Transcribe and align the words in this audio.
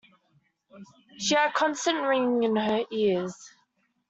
She 1.19 1.35
had 1.35 1.51
a 1.51 1.53
constant 1.53 2.01
ringing 2.01 2.41
in 2.41 2.55
her 2.55 2.83
ears. 2.89 3.35